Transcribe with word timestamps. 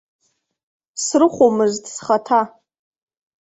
Срыхәомызт 1.03 1.83
схаҭа. 1.95 2.41